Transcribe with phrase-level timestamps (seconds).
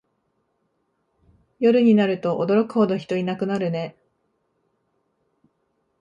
[1.59, 3.95] 夜になると驚くほど人いなくなるね